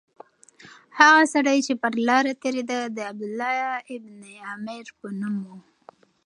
[0.99, 3.53] هغه سړی چې پر لاره تېرېده د عبدالله
[4.03, 5.51] بن عمر په نوم و.